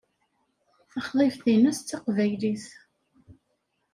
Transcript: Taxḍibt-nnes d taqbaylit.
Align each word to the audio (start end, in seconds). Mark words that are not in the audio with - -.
Taxḍibt-nnes 0.91 1.79
d 1.81 1.85
taqbaylit. 1.89 2.65